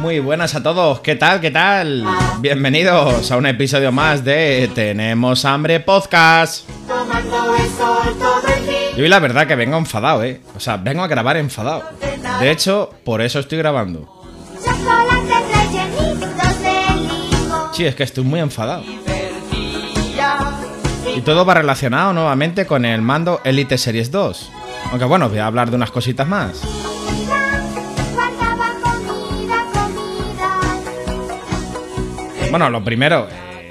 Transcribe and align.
Muy 0.00 0.18
buenas 0.18 0.54
a 0.54 0.62
todos, 0.62 1.00
¿qué 1.00 1.14
tal? 1.14 1.42
¿Qué 1.42 1.50
tal? 1.50 2.06
Bienvenidos 2.38 3.30
a 3.30 3.36
un 3.36 3.44
episodio 3.44 3.92
más 3.92 4.24
de 4.24 4.70
Tenemos 4.74 5.44
Hambre 5.44 5.78
Podcast. 5.80 6.66
Tomando 6.88 7.54
el 7.54 7.66
sol 7.68 8.16
todo 8.18 8.54
el 8.56 8.66
día. 8.66 8.96
Y 8.96 9.02
hoy 9.02 9.08
la 9.08 9.18
verdad 9.18 9.46
que 9.46 9.56
vengo 9.56 9.76
enfadado, 9.76 10.24
¿eh? 10.24 10.40
O 10.56 10.60
sea, 10.60 10.78
vengo 10.78 11.02
a 11.02 11.06
grabar 11.06 11.36
enfadado. 11.36 11.84
De 12.40 12.50
hecho, 12.50 12.88
por 13.04 13.20
eso 13.20 13.40
estoy 13.40 13.58
grabando. 13.58 14.08
Sí, 17.74 17.84
es 17.84 17.94
que 17.94 18.04
estoy 18.04 18.24
muy 18.24 18.40
enfadado. 18.40 18.82
Y 21.14 21.20
todo 21.20 21.44
va 21.44 21.52
relacionado 21.52 22.14
nuevamente 22.14 22.66
con 22.66 22.86
el 22.86 23.02
mando 23.02 23.42
Elite 23.44 23.76
Series 23.76 24.10
2. 24.10 24.50
Aunque 24.92 25.04
bueno, 25.04 25.28
voy 25.28 25.40
a 25.40 25.46
hablar 25.46 25.68
de 25.68 25.76
unas 25.76 25.90
cositas 25.90 26.26
más. 26.26 26.79
Bueno, 32.50 32.68
lo 32.68 32.82
primero, 32.82 33.28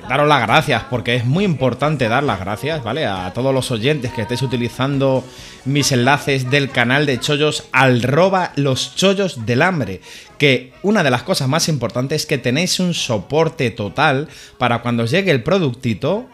daros 0.07 0.27
las 0.29 0.41
gracias, 0.41 0.83
porque 0.89 1.15
es 1.15 1.25
muy 1.25 1.43
importante 1.43 2.07
dar 2.07 2.23
las 2.23 2.39
gracias, 2.39 2.81
¿vale? 2.81 3.05
A 3.05 3.33
todos 3.33 3.53
los 3.53 3.71
oyentes 3.71 4.13
que 4.13 4.21
estéis 4.21 4.41
utilizando 4.41 5.25
mis 5.65 5.91
enlaces 5.91 6.49
del 6.49 6.69
canal 6.69 7.05
de 7.05 7.19
chollos 7.19 7.65
al 7.73 8.01
roba 8.01 8.53
los 8.55 8.95
chollos 8.95 9.45
del 9.45 9.63
hambre. 9.63 9.99
Que 10.37 10.71
una 10.81 11.03
de 11.03 11.11
las 11.11 11.23
cosas 11.23 11.49
más 11.49 11.67
importantes 11.67 12.21
es 12.21 12.25
que 12.25 12.37
tenéis 12.37 12.79
un 12.79 12.93
soporte 12.93 13.69
total 13.69 14.29
para 14.57 14.81
cuando 14.81 15.03
os 15.03 15.11
llegue 15.11 15.31
el 15.31 15.43
productito. 15.43 16.27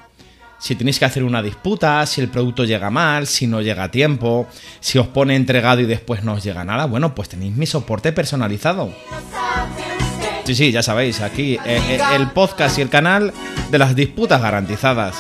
Si 0.60 0.76
tenéis 0.76 1.00
que 1.00 1.06
hacer 1.06 1.24
una 1.24 1.42
disputa, 1.42 2.06
si 2.06 2.22
el 2.22 2.30
producto 2.30 2.64
llega 2.64 2.92
mal, 2.92 3.26
si 3.26 3.48
no 3.48 3.62
llega 3.62 3.86
a 3.86 3.92
tiempo, 3.92 4.48
si 4.82 5.00
os 5.00 5.08
pone 5.08 5.36
entregado 5.36 5.82
y 5.82 5.86
después 5.86 6.24
no 6.24 6.34
os 6.34 6.44
llega 6.44 6.64
nada, 6.64 6.86
bueno, 6.86 7.16
pues 7.16 7.28
tenéis 7.28 7.56
mi 7.56 7.66
soporte 7.66 8.12
personalizado. 8.12 8.94
Sí, 10.46 10.54
sí, 10.54 10.72
ya 10.72 10.84
sabéis, 10.84 11.22
aquí 11.22 11.56
eh, 11.56 11.60
eh, 11.66 12.00
el 12.16 12.30
podcast 12.30 12.78
y 12.78 12.82
el 12.82 12.90
canal 12.90 13.34
de 13.72 13.80
las 13.80 13.96
disputas 13.96 14.40
garantizadas. 14.40 15.16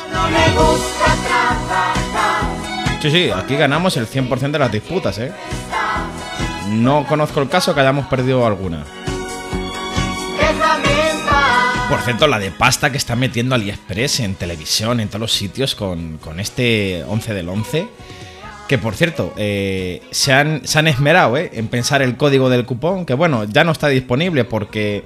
Sí, 3.01 3.09
sí, 3.09 3.29
aquí 3.31 3.55
ganamos 3.55 3.97
el 3.97 4.07
100% 4.07 4.51
de 4.51 4.59
las 4.59 4.71
disputas, 4.71 5.17
¿eh? 5.17 5.31
No 6.69 7.07
conozco 7.07 7.41
el 7.41 7.49
caso 7.49 7.73
que 7.73 7.81
hayamos 7.81 8.05
perdido 8.05 8.45
alguna. 8.45 8.83
Por 11.89 12.01
cierto, 12.01 12.27
la 12.27 12.37
de 12.37 12.51
pasta 12.51 12.91
que 12.91 12.97
está 12.97 13.15
metiendo 13.15 13.55
AliExpress 13.55 14.19
en 14.19 14.35
televisión, 14.35 14.99
en 14.99 15.07
todos 15.07 15.21
los 15.21 15.31
sitios 15.31 15.73
con, 15.73 16.19
con 16.19 16.39
este 16.39 17.03
11 17.07 17.33
del 17.33 17.49
11. 17.49 17.87
Que 18.67 18.77
por 18.79 18.95
cierto, 18.95 19.31
eh, 19.37 20.01
se, 20.09 20.33
han, 20.33 20.65
se 20.65 20.79
han 20.79 20.87
esmerado 20.87 21.37
¿eh? 21.37 21.51
en 21.53 21.67
pensar 21.67 22.01
el 22.01 22.17
código 22.17 22.49
del 22.49 22.65
cupón, 22.65 23.05
que 23.05 23.13
bueno, 23.13 23.43
ya 23.43 23.63
no 23.63 23.71
está 23.71 23.89
disponible 23.89 24.43
porque, 24.43 25.05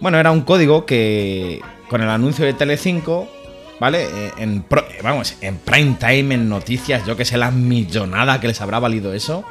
bueno, 0.00 0.18
era 0.18 0.30
un 0.30 0.42
código 0.42 0.84
que 0.84 1.62
con 1.88 2.02
el 2.02 2.10
anuncio 2.10 2.44
de 2.44 2.52
Telecinco, 2.52 3.30
¿vale? 3.80 4.04
Eh, 4.04 4.32
En, 4.38 4.64
vamos, 5.02 5.36
en 5.40 5.56
prime 5.56 5.96
time, 5.98 6.34
en 6.34 6.48
noticias, 6.50 7.06
yo 7.06 7.16
que 7.16 7.24
sé 7.24 7.38
la 7.38 7.50
millonada 7.50 8.40
que 8.40 8.48
les 8.48 8.60
habrá 8.60 8.78
valido 8.78 9.14
eso. 9.14 9.42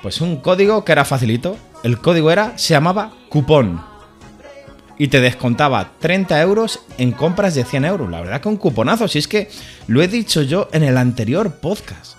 Pues 0.00 0.20
un 0.20 0.36
código 0.36 0.84
que 0.84 0.92
era 0.92 1.04
facilito. 1.04 1.56
El 1.82 1.98
código 1.98 2.30
era, 2.30 2.56
se 2.56 2.74
llamaba 2.74 3.12
cupón 3.28 3.82
y 4.96 5.08
te 5.08 5.20
descontaba 5.20 5.92
30 5.98 6.40
euros 6.40 6.80
en 6.98 7.12
compras 7.12 7.54
de 7.54 7.64
100 7.64 7.84
euros. 7.84 8.10
La 8.10 8.20
verdad 8.20 8.40
que 8.40 8.48
un 8.48 8.56
cuponazo, 8.56 9.08
si 9.08 9.18
es 9.18 9.26
que 9.28 9.50
lo 9.86 10.02
he 10.02 10.08
dicho 10.08 10.42
yo 10.42 10.68
en 10.72 10.82
el 10.84 10.96
anterior 10.96 11.56
podcast. 11.56 12.16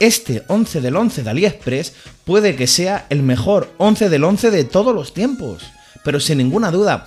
Este 0.00 0.42
11 0.48 0.80
del 0.80 0.96
11 0.96 1.22
de 1.22 1.30
AliExpress 1.30 1.94
puede 2.24 2.56
que 2.56 2.66
sea 2.66 3.06
el 3.08 3.22
mejor 3.22 3.72
11 3.78 4.08
del 4.08 4.24
11 4.24 4.50
de 4.50 4.64
todos 4.64 4.94
los 4.94 5.14
tiempos. 5.14 5.62
Pero 6.04 6.20
sin 6.20 6.38
ninguna 6.38 6.70
duda. 6.70 7.06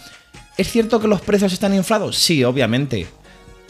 ¿Es 0.57 0.72
cierto 0.72 0.99
que 0.99 1.07
los 1.07 1.22
precios 1.22 1.53
están 1.53 1.73
inflados? 1.73 2.17
Sí, 2.17 2.44
obviamente. 2.44 3.07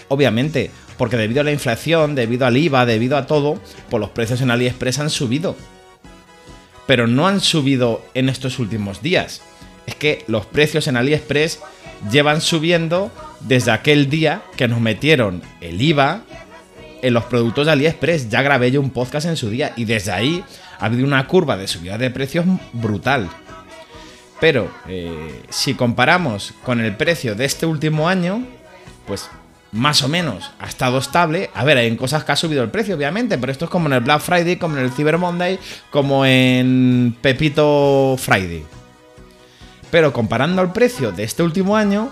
Obviamente. 0.07 0.71
Porque 0.97 1.17
debido 1.17 1.41
a 1.41 1.43
la 1.43 1.51
inflación, 1.51 2.15
debido 2.15 2.45
al 2.45 2.57
IVA, 2.57 2.85
debido 2.85 3.15
a 3.17 3.25
todo, 3.25 3.59
pues 3.89 4.01
los 4.01 4.09
precios 4.09 4.41
en 4.41 4.51
AliExpress 4.51 4.99
han 4.99 5.09
subido 5.09 5.55
pero 6.89 7.05
no 7.05 7.27
han 7.27 7.39
subido 7.39 8.03
en 8.15 8.29
estos 8.29 8.57
últimos 8.57 9.03
días. 9.03 9.43
Es 9.85 9.93
que 9.93 10.23
los 10.25 10.47
precios 10.47 10.87
en 10.87 10.97
AliExpress 10.97 11.59
llevan 12.11 12.41
subiendo 12.41 13.11
desde 13.41 13.69
aquel 13.69 14.09
día 14.09 14.41
que 14.57 14.67
nos 14.67 14.81
metieron 14.81 15.43
el 15.61 15.79
IVA 15.79 16.23
en 17.01 17.13
los 17.13 17.25
productos 17.25 17.65
de 17.65 17.71
AliExpress. 17.73 18.29
Ya 18.29 18.41
grabé 18.41 18.71
yo 18.71 18.81
un 18.81 18.89
podcast 18.89 19.27
en 19.27 19.37
su 19.37 19.49
día 19.49 19.73
y 19.75 19.85
desde 19.85 20.11
ahí 20.11 20.43
ha 20.79 20.85
habido 20.85 21.05
una 21.05 21.25
curva 21.27 21.57
de 21.57 21.67
subida 21.67 21.97
de 21.97 22.09
precios 22.09 22.45
brutal. 22.73 23.29
Pero 24.39 24.71
eh, 24.87 25.43
si 25.49 25.73
comparamos 25.73 26.53
con 26.63 26.79
el 26.79 26.95
precio 26.95 27.35
de 27.35 27.45
este 27.45 27.65
último 27.65 28.07
año, 28.07 28.45
pues 29.05 29.29
más 29.71 30.01
o 30.01 30.07
menos 30.07 30.51
ha 30.59 30.67
estado 30.67 30.97
estable. 30.97 31.49
A 31.53 31.63
ver, 31.63 31.77
hay 31.77 31.95
cosas 31.95 32.23
que 32.23 32.31
ha 32.31 32.35
subido 32.35 32.63
el 32.63 32.69
precio, 32.69 32.95
obviamente, 32.95 33.37
pero 33.37 33.51
esto 33.51 33.65
es 33.65 33.71
como 33.71 33.87
en 33.87 33.93
el 33.93 33.99
Black 34.01 34.21
Friday, 34.21 34.55
como 34.55 34.77
en 34.77 34.83
el 34.83 34.91
Cyber 34.91 35.17
Monday, 35.17 35.59
como 35.91 36.25
en 36.25 37.15
Pepito 37.21 38.15
Friday. 38.17 38.63
Pero 39.91 40.13
comparando 40.13 40.61
el 40.61 40.69
precio 40.69 41.11
de 41.11 41.23
este 41.23 41.43
último 41.43 41.75
año, 41.75 42.11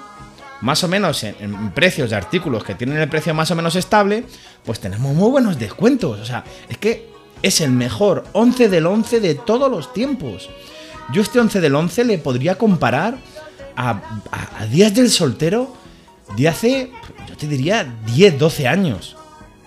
más 0.61 0.83
o 0.83 0.87
menos 0.87 1.23
en, 1.23 1.71
precios 1.71 2.09
de 2.09 2.15
artículos 2.15 2.63
que 2.63 2.75
tienen 2.75 2.97
el 2.97 3.09
precio 3.09 3.33
más 3.33 3.51
o 3.51 3.55
menos 3.55 3.75
estable, 3.75 4.23
pues 4.65 4.79
tenemos 4.79 5.13
muy 5.13 5.29
buenos 5.29 5.59
descuentos. 5.59 6.19
O 6.19 6.25
sea, 6.25 6.43
es 6.69 6.77
que 6.77 7.09
es 7.41 7.61
el 7.61 7.71
mejor 7.71 8.25
11 8.33 8.69
del 8.69 8.85
11 8.87 9.19
de 9.19 9.35
todos 9.35 9.69
los 9.69 9.93
tiempos. 9.93 10.49
Yo 11.13 11.21
este 11.21 11.39
11 11.39 11.61
del 11.61 11.75
11 11.75 12.03
le 12.05 12.17
podría 12.17 12.57
comparar 12.57 13.17
a, 13.75 13.89
a- 14.31 14.59
a 14.59 14.65
Días 14.65 14.93
del 14.95 15.09
Soltero 15.09 15.73
de 16.35 16.47
hace, 16.47 16.91
yo 17.29 17.37
te 17.37 17.47
diría, 17.47 17.87
10, 18.07 18.37
12 18.39 18.67
años. 18.67 19.15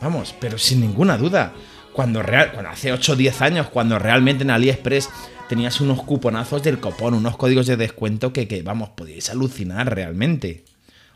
Vamos, 0.00 0.34
pero 0.40 0.58
sin 0.58 0.80
ninguna 0.80 1.16
duda. 1.16 1.52
Cuando, 1.92 2.22
real, 2.22 2.52
cuando 2.52 2.70
hace 2.70 2.92
8 2.92 3.12
o 3.12 3.16
10 3.16 3.40
años, 3.42 3.68
cuando 3.68 3.98
realmente 3.98 4.42
en 4.44 4.50
AliExpress 4.50 5.08
tenías 5.48 5.80
unos 5.80 6.02
cuponazos 6.02 6.62
del 6.62 6.78
copón, 6.78 7.14
unos 7.14 7.36
códigos 7.36 7.66
de 7.66 7.76
descuento 7.76 8.32
que, 8.32 8.46
que, 8.46 8.62
vamos, 8.62 8.90
podíais 8.90 9.30
alucinar 9.30 9.92
realmente. 9.94 10.64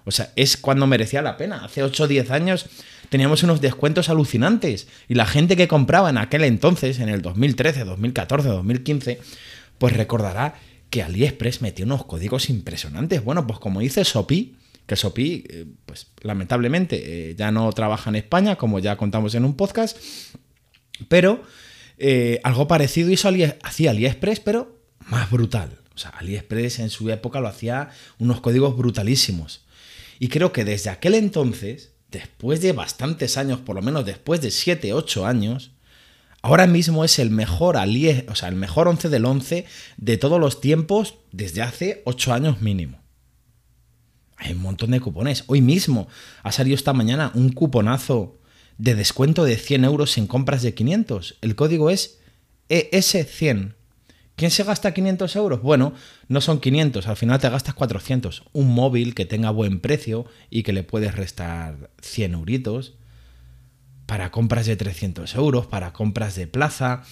O 0.05 0.11
sea, 0.11 0.33
es 0.37 0.57
cuando 0.57 0.87
merecía 0.87 1.23
la 1.23 1.37
pena. 1.37 1.65
Hace 1.65 1.83
8 1.83 2.05
o 2.05 2.09
10 2.09 2.31
años 2.31 2.67
teníamos 3.09 3.43
unos 3.43 3.61
descuentos 3.61 4.09
alucinantes. 4.09 4.89
Y 5.09 5.15
la 5.15 5.27
gente 5.27 5.57
que 5.57 5.69
compraba 5.69 6.11
en 6.11 6.19
aquel 6.19 6.45
entonces, 6.45 6.99
en 7.01 7.09
el 7.09 7.23
2013, 7.23 7.85
2014, 7.85 8.49
2015, 8.49 9.21
pues 9.79 9.97
recordará 9.97 10.55
que 10.91 11.03
AliExpress 11.03 11.63
metió 11.63 11.87
unos 11.87 12.05
códigos 12.05 12.51
impresionantes. 12.51 13.25
Bueno, 13.25 13.47
pues 13.47 13.59
como 13.59 13.81
dice 13.81 14.05
Sopi, 14.05 14.57
que 14.87 14.97
Sopi, 14.97 15.45
eh, 15.49 15.67
pues 15.87 16.09
lamentablemente 16.21 17.31
eh, 17.31 17.35
ya 17.35 17.51
no 17.51 17.73
trabaja 17.73 18.11
en 18.11 18.17
España, 18.17 18.57
como 18.57 18.79
ya 18.79 18.97
contamos 18.97 19.35
en 19.35 19.45
un 19.45 19.57
podcast, 19.57 19.97
pero 21.09 21.43
eh, 21.99 22.41
algo 22.45 22.69
parecido 22.69 23.11
hizo 23.11 23.29
Ali, 23.29 23.45
hacía 23.63 23.91
AliExpress, 23.91 24.41
pero 24.41 24.79
más 25.07 25.31
brutal. 25.31 25.81
O 25.95 25.99
sea, 25.99 26.11
AliExpress 26.11 26.81
en 26.81 26.91
su 26.91 27.11
época 27.11 27.41
lo 27.41 27.49
hacía 27.49 27.91
unos 28.19 28.41
códigos 28.41 28.77
brutalísimos. 28.77 29.64
Y 30.19 30.29
creo 30.29 30.53
que 30.53 30.65
desde 30.65 30.91
aquel 30.91 31.15
entonces, 31.15 31.93
después 32.11 32.61
de 32.61 32.73
bastantes 32.73 33.37
años, 33.37 33.61
por 33.61 33.77
lo 33.77 33.83
menos 33.83 34.05
después 34.05 34.41
de 34.41 34.51
7, 34.51 34.93
8 34.93 35.27
años, 35.27 35.73
ahora 36.43 36.67
mismo 36.67 37.05
es 37.05 37.19
el 37.19 37.31
mejor 37.31 37.77
Ali, 37.77 38.25
o 38.29 38.35
sea, 38.35 38.49
el 38.49 38.57
mejor 38.57 38.89
11 38.89 39.09
del 39.09 39.25
11 39.25 39.67
de 39.97 40.17
todos 40.17 40.41
los 40.41 40.61
tiempos 40.61 41.17
desde 41.33 41.63
hace 41.63 42.03
8 42.05 42.33
años 42.33 42.61
mínimo. 42.61 43.01
Hay 44.37 44.53
un 44.53 44.63
montón 44.63 44.91
de 44.91 45.01
cupones. 45.01 45.45
Hoy 45.47 45.61
mismo 45.61 46.09
ha 46.43 46.53
salido 46.53 46.75
esta 46.75 46.93
mañana 46.93 47.31
un 47.35 47.51
cuponazo 47.51 48.39
de 48.79 48.95
descuento 48.95 49.45
de 49.45 49.57
100 49.57 49.85
euros 49.85 50.19
en 50.19 50.27
compras 50.27 50.63
de 50.63 50.75
500. 50.75 51.39
El 51.41 51.55
código 51.55 51.91
es 51.91 52.19
ES100. 52.69 53.75
¿Quién 54.37 54.51
se 54.51 54.65
gasta 54.65 54.93
500 54.93 55.37
euros? 55.37 55.63
Bueno, 55.63 55.93
no 56.29 56.41
son 56.41 56.59
500, 56.61 57.07
al 57.07 57.17
final 57.17 57.39
te 57.39 57.49
gastas 57.49 57.75
400. 57.75 58.43
Un 58.53 58.75
móvil 58.75 59.15
que 59.15 59.27
tenga 59.27 59.51
buen 59.51 59.81
precio 59.81 60.27
y 60.51 60.65
que 60.65 60.73
le 60.73 60.83
puedes 60.83 61.15
restar 61.15 61.91
100 62.03 62.35
euritos 62.35 62.95
para 64.07 64.31
compras 64.31 64.67
de 64.67 64.77
300 64.77 65.35
euros, 65.37 65.67
para 65.67 65.93
compras 65.93 66.35
de 66.35 66.47
plaza, 66.47 67.05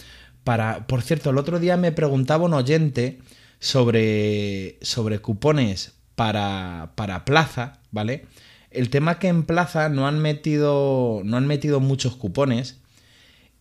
para... 0.44 0.86
Por 0.86 1.02
cierto, 1.02 1.30
el 1.30 1.38
otro 1.38 1.60
día 1.60 1.76
me 1.76 1.92
preguntaba 1.92 2.44
un 2.44 2.54
oyente 2.54 3.20
sobre, 3.60 4.78
sobre 4.82 5.20
cupones 5.20 5.92
para, 6.16 6.92
para 6.96 7.24
plaza, 7.24 7.78
¿vale? 7.92 8.26
El 8.72 8.90
tema 8.90 9.18
que 9.18 9.28
en 9.28 9.44
Plaza 9.44 9.88
no 9.88 10.06
han 10.08 10.18
metido, 10.18 11.20
no 11.24 11.36
han 11.36 11.46
metido 11.46 11.78
muchos 11.80 12.16
cupones 12.16 12.78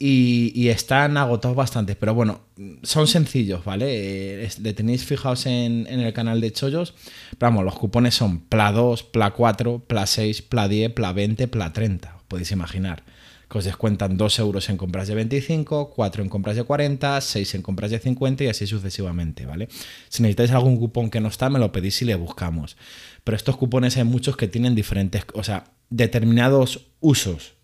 y, 0.03 0.69
están 0.69 1.17
agotados 1.17 1.55
bastante. 1.55 1.95
Pero 1.95 2.15
bueno, 2.15 2.41
son 2.81 3.07
sencillos, 3.07 3.63
¿vale? 3.63 4.45
Eh, 4.45 4.49
le 4.61 4.73
tenéis 4.73 5.05
fijaos 5.05 5.45
en, 5.45 5.85
en 5.87 5.99
el 5.99 6.13
canal 6.13 6.41
de 6.41 6.51
Chollos. 6.51 6.95
Vamos, 7.39 7.63
los 7.63 7.75
cupones 7.75 8.15
son 8.15 8.39
PLA 8.39 8.71
2, 8.71 9.03
PLA 9.03 9.31
4, 9.31 9.79
PLA 9.87 10.05
6, 10.07 10.41
PLA 10.41 10.67
10, 10.67 10.93
PLA 10.93 11.13
20, 11.13 11.47
PLA 11.47 11.73
30. 11.73 12.15
Os 12.15 12.23
podéis 12.23 12.51
imaginar 12.51 13.03
que 13.51 13.57
os 13.57 13.65
descuentan 13.65 14.15
2 14.15 14.39
euros 14.39 14.69
en 14.69 14.77
compras 14.77 15.09
de 15.09 15.15
25, 15.15 15.91
4 15.91 16.23
en 16.23 16.29
compras 16.29 16.55
de 16.55 16.63
40, 16.63 17.19
6 17.19 17.55
en 17.55 17.61
compras 17.61 17.91
de 17.91 17.99
50 17.99 18.45
y 18.45 18.47
así 18.47 18.65
sucesivamente, 18.65 19.45
¿vale? 19.45 19.67
Si 20.07 20.23
necesitáis 20.23 20.51
algún 20.51 20.77
cupón 20.77 21.09
que 21.09 21.19
no 21.19 21.27
está, 21.27 21.49
me 21.49 21.59
lo 21.59 21.71
pedís 21.73 22.01
y 22.01 22.05
le 22.05 22.15
buscamos. 22.15 22.77
Pero 23.25 23.35
estos 23.35 23.57
cupones 23.57 23.97
hay 23.97 24.05
muchos 24.05 24.37
que 24.37 24.47
tienen 24.47 24.73
diferentes, 24.73 25.25
o 25.33 25.43
sea, 25.43 25.65
determinados 25.89 26.87
usos. 27.01 27.55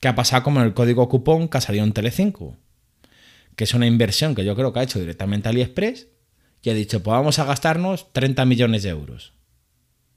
¿Qué 0.00 0.08
ha 0.08 0.14
pasado 0.14 0.42
como 0.42 0.62
el 0.62 0.74
código 0.74 1.08
cupón 1.08 1.48
que 1.48 1.58
ha 1.58 1.72
en 1.72 1.92
Telecinco? 1.92 2.56
Que 3.54 3.64
es 3.64 3.74
una 3.74 3.86
inversión 3.86 4.34
que 4.34 4.44
yo 4.44 4.54
creo 4.54 4.72
que 4.72 4.80
ha 4.80 4.82
hecho 4.82 5.00
directamente 5.00 5.48
AliExpress 5.48 6.08
y 6.62 6.70
ha 6.70 6.74
dicho, 6.74 7.02
pues 7.02 7.12
vamos 7.12 7.38
a 7.38 7.44
gastarnos 7.44 8.12
30 8.12 8.44
millones 8.44 8.82
de 8.82 8.90
euros. 8.90 9.32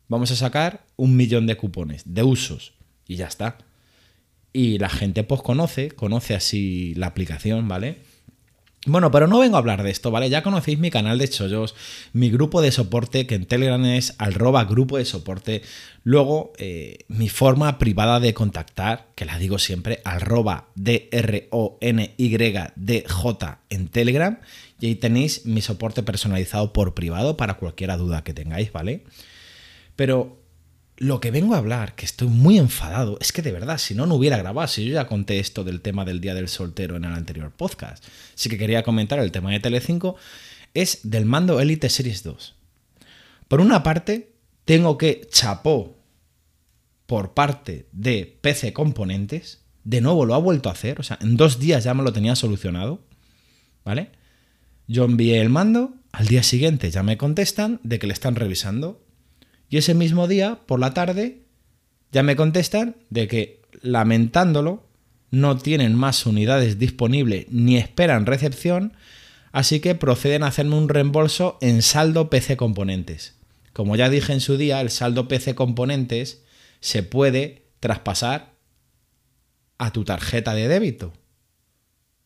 Vamos 0.08 0.32
a 0.32 0.36
sacar 0.36 0.86
un 0.96 1.16
millón 1.16 1.46
de 1.46 1.56
cupones, 1.56 2.02
de 2.06 2.24
usos. 2.24 2.74
Y 3.06 3.16
ya 3.18 3.28
está. 3.28 3.60
Y 4.52 4.80
la 4.80 4.90
gente 4.90 5.24
pues 5.24 5.42
conoce, 5.42 5.92
conoce 5.92 6.34
así 6.34 6.96
la 6.96 7.08
aplicación, 7.08 7.68
¿vale? 7.68 8.00
Bueno, 8.86 9.12
pero 9.12 9.28
no 9.28 9.40
vengo 9.40 9.58
a 9.58 9.60
hablar 9.60 9.84
de 9.84 9.92
esto, 9.92 10.10
¿vale? 10.10 10.30
Ya 10.30 10.42
conocéis 10.42 10.80
mi 10.80 10.90
canal 10.90 11.18
de 11.18 11.28
chollos, 11.28 11.76
mi 12.14 12.30
grupo 12.30 12.62
de 12.62 12.72
soporte, 12.72 13.28
que 13.28 13.36
en 13.36 13.46
Telegram 13.46 13.84
es 13.84 14.16
arroba 14.20 14.64
grupo 14.64 14.98
de 14.98 15.04
soporte. 15.04 15.64
Luego, 16.04 16.54
eh, 16.58 17.00
mi 17.10 17.28
forma 17.28 17.78
privada 17.78 18.22
de 18.22 18.34
contactar, 18.34 19.08
que 19.16 19.26
la 19.26 19.38
digo 19.38 19.60
siempre, 19.60 20.00
arroba 20.06 20.70
D-R-O-N-Y-D-J 20.76 21.20
en 23.70 23.88
Telegram. 23.90 24.40
Y 24.80 24.86
ahí 24.86 24.96
tenéis 24.96 25.46
mi 25.46 25.62
soporte 25.62 26.02
personalizado 26.02 26.72
por 26.72 26.94
privado 26.94 27.36
para 27.36 27.56
cualquier 27.56 27.98
duda 27.98 28.24
que 28.24 28.34
tengáis, 28.34 28.72
¿vale? 28.72 29.04
Pero 29.98 30.38
lo 31.00 31.22
que 31.22 31.32
vengo 31.32 31.56
a 31.56 31.60
hablar, 31.60 31.96
que 31.96 32.06
estoy 32.06 32.28
muy 32.28 32.58
enfadado, 32.58 33.18
es 33.22 33.32
que 33.32 33.42
de 33.42 33.54
verdad, 33.54 33.78
si 33.78 33.96
no, 33.96 34.06
no 34.06 34.16
hubiera 34.16 34.38
grabado. 34.38 34.68
Si 34.68 34.86
yo 34.86 34.94
ya 34.94 35.08
conté 35.08 35.40
esto 35.40 35.64
del 35.64 35.80
tema 35.80 36.04
del 36.04 36.20
Día 36.20 36.34
del 36.34 36.50
Soltero 36.50 36.98
en 36.98 37.06
el 37.06 37.14
anterior 37.14 37.52
podcast. 37.52 38.04
Sí 38.36 38.50
que 38.50 38.58
quería 38.58 38.84
comentar 38.84 39.18
el 39.20 39.32
tema 39.32 39.52
de 39.52 39.62
Telecinco, 39.62 40.18
es 40.74 41.00
del 41.04 41.26
mando 41.26 41.62
Elite 41.62 41.90
Series 41.90 42.24
2. 42.24 42.56
Por 43.48 43.62
una 43.62 43.82
parte, 43.82 44.34
tengo 44.66 44.98
que 44.98 45.28
chapó 45.32 45.98
por 47.06 47.34
parte 47.34 47.88
de 47.94 48.38
PC 48.42 48.74
Componentes. 48.74 49.62
De 49.86 50.02
nuevo 50.02 50.26
lo 50.26 50.36
ha 50.36 50.40
vuelto 50.40 50.68
a 50.68 50.74
hacer. 50.74 51.00
O 51.00 51.04
sea, 51.04 51.18
en 51.22 51.38
dos 51.38 51.60
días 51.60 51.86
ya 51.86 51.94
me 51.94 52.04
lo 52.04 52.12
tenía 52.12 52.36
solucionado. 52.36 53.02
¿Vale? 53.86 54.12
Yo 54.88 55.06
envié 55.06 55.40
el 55.40 55.50
mando. 55.50 55.96
Al 56.12 56.28
día 56.28 56.44
siguiente 56.44 56.92
ya 56.92 57.04
me 57.04 57.18
contestan 57.18 57.80
de 57.84 58.00
que 58.00 58.08
le 58.08 58.14
están 58.14 58.36
revisando. 58.36 59.02
Y 59.70 59.78
ese 59.78 59.94
mismo 59.94 60.28
día, 60.28 60.60
por 60.66 60.80
la 60.80 60.94
tarde, 60.94 61.44
ya 62.12 62.24
me 62.24 62.36
contestan 62.36 62.98
de 63.10 63.28
que, 63.28 63.62
lamentándolo, 63.82 64.88
no 65.32 65.58
tienen 65.58 65.94
más 65.94 66.26
unidades 66.26 66.80
disponibles 66.80 67.46
ni 67.50 67.78
esperan 67.78 68.26
recepción, 68.26 68.94
así 69.52 69.80
que 69.80 69.96
proceden 69.96 70.44
a 70.44 70.48
hacerme 70.48 70.76
un 70.76 70.90
reembolso 70.90 71.58
en 71.62 71.82
saldo 71.82 72.30
PC 72.30 72.58
Componentes. 72.58 73.36
Como 73.74 73.96
ya 73.96 74.10
dije 74.10 74.34
en 74.34 74.42
su 74.42 74.58
día, 74.58 74.82
el 74.82 74.90
saldo 74.90 75.28
PC 75.28 75.54
Componentes 75.54 76.44
se 76.80 77.04
puede 77.04 77.68
traspasar 77.80 78.54
a 79.78 79.92
tu 79.92 80.04
tarjeta 80.04 80.54
de 80.54 80.68
débito 80.68 81.14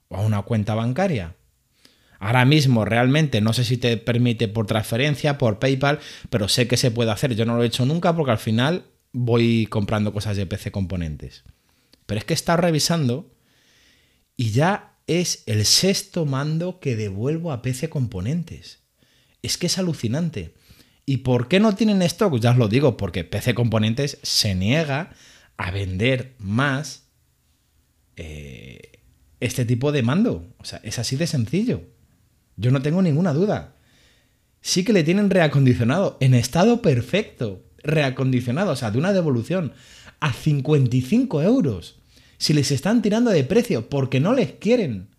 o 0.07 0.15
a 0.15 0.21
una 0.21 0.41
cuenta 0.43 0.75
bancaria. 0.75 1.35
Ahora 2.23 2.45
mismo 2.45 2.85
realmente 2.85 3.41
no 3.41 3.51
sé 3.51 3.65
si 3.65 3.75
te 3.75 3.97
permite 3.97 4.47
por 4.47 4.65
transferencia, 4.65 5.37
por 5.37 5.59
PayPal, 5.59 5.99
pero 6.29 6.47
sé 6.47 6.69
que 6.69 6.77
se 6.77 6.89
puede 6.89 7.11
hacer. 7.11 7.35
Yo 7.35 7.43
no 7.43 7.57
lo 7.57 7.63
he 7.63 7.65
hecho 7.65 7.85
nunca 7.85 8.15
porque 8.15 8.31
al 8.31 8.37
final 8.37 8.85
voy 9.11 9.65
comprando 9.65 10.13
cosas 10.13 10.37
de 10.37 10.45
PC 10.45 10.71
componentes. 10.71 11.43
Pero 12.05 12.19
es 12.19 12.23
que 12.23 12.33
he 12.33 12.35
estado 12.35 12.61
revisando 12.61 13.29
y 14.37 14.51
ya 14.51 14.93
es 15.05 15.43
el 15.47 15.65
sexto 15.65 16.25
mando 16.25 16.79
que 16.79 16.95
devuelvo 16.95 17.51
a 17.51 17.61
PC 17.61 17.89
componentes. 17.89 18.79
Es 19.41 19.57
que 19.57 19.67
es 19.67 19.77
alucinante. 19.77 20.53
¿Y 21.05 21.17
por 21.17 21.49
qué 21.49 21.59
no 21.59 21.75
tienen 21.75 22.01
stock? 22.03 22.39
Ya 22.39 22.51
os 22.51 22.57
lo 22.57 22.69
digo, 22.69 22.95
porque 22.95 23.25
PC 23.25 23.53
componentes 23.53 24.17
se 24.23 24.55
niega 24.55 25.11
a 25.57 25.71
vender 25.71 26.35
más 26.37 27.03
eh, 28.15 29.01
este 29.41 29.65
tipo 29.65 29.91
de 29.91 30.03
mando. 30.03 30.47
O 30.59 30.63
sea, 30.63 30.79
es 30.85 30.99
así 30.99 31.17
de 31.17 31.27
sencillo. 31.27 31.92
Yo 32.57 32.71
no 32.71 32.81
tengo 32.81 33.01
ninguna 33.01 33.33
duda. 33.33 33.75
Sí 34.61 34.83
que 34.83 34.93
le 34.93 35.03
tienen 35.03 35.29
reacondicionado 35.29 36.17
en 36.19 36.33
estado 36.33 36.81
perfecto. 36.81 37.63
Reacondicionado, 37.83 38.71
o 38.71 38.75
sea, 38.75 38.91
de 38.91 38.97
una 38.97 39.13
devolución 39.13 39.73
a 40.19 40.31
55 40.31 41.41
euros. 41.41 41.99
Si 42.37 42.53
les 42.53 42.71
están 42.71 43.01
tirando 43.01 43.31
de 43.31 43.43
precio 43.43 43.89
porque 43.89 44.19
no 44.19 44.33
les 44.33 44.53
quieren. 44.53 45.09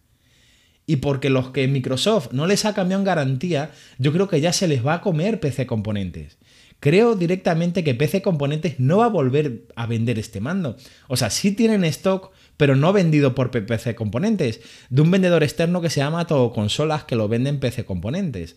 Y 0.87 0.97
porque 0.97 1.31
los 1.31 1.51
que 1.51 1.69
Microsoft 1.69 2.33
no 2.33 2.47
les 2.47 2.65
ha 2.65 2.75
cambiado 2.75 3.01
en 3.01 3.07
garantía, 3.07 3.71
yo 3.99 4.13
creo 4.13 4.29
que 4.29 4.41
ya 4.41 4.53
se 4.53 4.69
les 4.69 4.85
va 4.85 4.95
a 4.95 5.01
comer 5.01 5.41
PC 5.41 5.67
Componentes. 5.67 6.39
Creo 6.85 7.17
directamente 7.17 7.83
que 7.83 7.95
PC 7.95 8.21
Componentes 8.21 8.79
no 8.79 8.99
va 8.99 9.07
a 9.07 9.09
volver 9.09 9.63
a 9.75 9.87
vender 9.87 10.19
este 10.19 10.43
mando. 10.43 10.77
O 11.09 11.17
sea, 11.17 11.31
sí 11.31 11.53
tienen 11.53 11.83
stock, 11.83 12.31
pero 12.59 12.77
no 12.77 12.93
vendido 12.93 13.35
por 13.35 13.51
PC 13.51 13.95
Componentes, 13.95 14.61
de 14.91 15.01
un 15.01 15.11
vendedor 15.11 15.43
externo 15.43 15.81
que 15.81 15.89
se 15.89 16.01
llama 16.01 16.27
Todo 16.27 16.53
Consolas 16.53 17.05
que 17.05 17.17
lo 17.17 17.27
venden 17.27 17.59
PC 17.59 17.87
Componentes. 17.87 18.57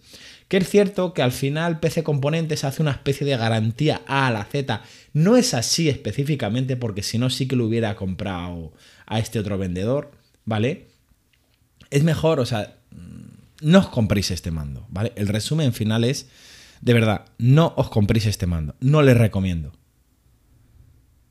Que 0.50 0.58
es 0.58 0.68
cierto 0.68 1.14
que 1.14 1.22
al 1.22 1.32
final 1.32 1.80
PC 1.80 2.04
Componentes 2.04 2.66
hace 2.66 2.82
una 2.82 2.92
especie 2.92 3.26
de 3.26 3.38
garantía 3.38 4.02
A 4.08 4.28
a 4.28 4.32
la 4.32 4.44
Z. 4.44 4.82
No 5.14 5.38
es 5.38 5.54
así 5.54 5.88
específicamente 5.88 6.76
porque 6.76 7.04
si 7.04 7.18
no 7.18 7.30
sí 7.30 7.48
que 7.48 7.56
lo 7.56 7.66
hubiera 7.66 7.96
comprado 7.96 8.74
a 9.06 9.20
este 9.20 9.40
otro 9.40 9.58
vendedor, 9.58 10.12
¿vale? 10.44 10.88
Es 11.92 12.04
mejor, 12.04 12.42
o 12.42 12.46
sea, 12.46 12.76
no 13.62 13.80
os 13.80 13.88
compréis 13.88 14.32
este 14.32 14.52
mando, 14.52 14.86
¿vale? 14.90 15.14
El 15.16 15.30
resumen 15.30 15.72
final 15.72 16.04
es, 16.04 16.28
de 16.82 16.94
verdad, 16.94 17.26
no 17.38 17.74
os 17.78 17.90
compréis 17.90 18.26
este 18.26 18.46
mando, 18.46 18.76
no 18.80 19.02
les 19.02 19.18
recomiendo. 19.18 19.74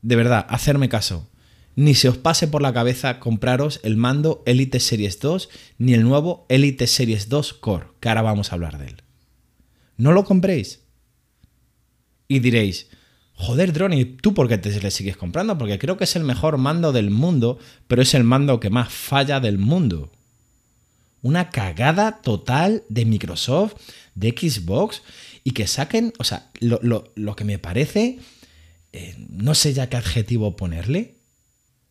De 0.03 0.17
verdad, 0.17 0.47
hacerme 0.49 0.89
caso. 0.89 1.29
Ni 1.75 1.95
se 1.95 2.09
os 2.09 2.17
pase 2.17 2.49
por 2.49 2.63
la 2.63 2.73
cabeza 2.73 3.21
compraros 3.21 3.81
el 3.83 3.97
mando 3.97 4.43
Elite 4.47 4.81
Series 4.81 5.21
2 5.21 5.51
ni 5.79 5.93
el 5.93 6.05
nuevo 6.05 6.47
Elite 6.49 6.87
Series 6.87 7.29
2 7.29 7.53
Core, 7.55 7.89
que 8.01 8.09
ahora 8.09 8.23
vamos 8.23 8.51
a 8.51 8.55
hablar 8.55 8.79
de 8.79 8.87
él. 8.87 9.03
No 9.99 10.13
lo 10.13 10.25
compréis. 10.25 10.81
Y 12.29 12.39
diréis, 12.39 12.89
joder, 13.35 13.73
Drone, 13.73 13.99
¿y 13.99 14.05
tú 14.05 14.33
por 14.33 14.49
qué 14.49 14.59
te 14.59 14.81
le 14.81 14.91
sigues 14.91 15.17
comprando? 15.17 15.59
Porque 15.59 15.79
creo 15.79 15.97
que 15.97 16.05
es 16.05 16.17
el 16.17 16.25
mejor 16.25 16.57
mando 16.57 16.93
del 16.93 17.11
mundo, 17.11 17.59
pero 17.87 18.01
es 18.01 18.15
el 18.15 18.25
mando 18.25 18.59
que 18.59 18.71
más 18.71 18.93
falla 18.93 19.39
del 19.41 19.59
mundo. 19.59 20.13
Una 21.21 21.51
cagada 21.51 22.23
total 22.23 22.85
de 22.89 23.05
Microsoft, 23.05 23.75
de 24.15 24.31
Xbox, 24.31 25.03
y 25.47 25.53
que 25.53 25.69
saquen, 25.69 26.13
o 26.19 26.25
sea, 26.25 26.51
lo, 26.59 26.81
lo- 26.83 27.13
lo 27.15 27.37
que 27.37 27.45
me 27.45 27.61
parece, 27.61 28.19
eh, 28.93 29.15
no 29.29 29.55
sé 29.55 29.73
ya 29.75 29.89
qué 29.89 29.97
adjetivo 29.97 30.57
ponerle. 30.57 31.15